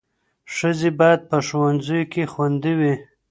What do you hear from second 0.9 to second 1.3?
باید